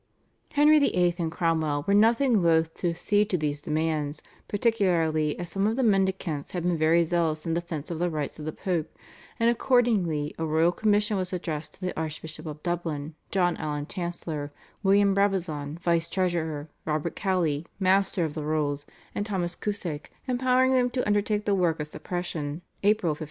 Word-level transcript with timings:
Henry 0.53 0.79
VIII. 0.79 1.13
and 1.19 1.31
Cromwell 1.31 1.85
were 1.87 1.93
nothing 1.93 2.41
loath 2.41 2.73
to 2.73 2.89
accede 2.89 3.29
to 3.29 3.37
these 3.37 3.61
demands, 3.61 4.23
particularly 4.47 5.37
as 5.37 5.49
some 5.51 5.67
of 5.67 5.75
the 5.75 5.83
Mendicants 5.83 6.53
had 6.53 6.63
been 6.63 6.75
very 6.75 7.03
zealous 7.03 7.45
in 7.45 7.53
defence 7.53 7.91
of 7.91 7.99
the 7.99 8.09
rights 8.09 8.39
of 8.39 8.45
the 8.45 8.51
Pope; 8.51 8.97
and 9.39 9.47
accordingly 9.47 10.33
a 10.39 10.43
royal 10.47 10.71
commission 10.71 11.17
was 11.17 11.31
addressed 11.31 11.75
to 11.75 11.81
the 11.81 11.95
Archbishop 11.95 12.47
of 12.47 12.63
Dublin, 12.63 13.13
John 13.29 13.55
Alen 13.57 13.85
Chancellor, 13.85 14.51
William 14.81 15.13
Brabazon 15.13 15.77
Vice 15.77 16.09
Treasurer, 16.09 16.67
Robert 16.83 17.15
Cowley 17.15 17.67
Master 17.79 18.25
of 18.25 18.33
the 18.33 18.43
Rolls, 18.43 18.87
and 19.13 19.23
Thomas 19.23 19.53
Cusake 19.53 20.11
empowering 20.27 20.71
them 20.73 20.89
to 20.89 21.05
undertake 21.05 21.45
the 21.45 21.53
work 21.53 21.79
of 21.79 21.85
suppression 21.85 22.63
(April 22.81 23.11
1539). 23.11 23.17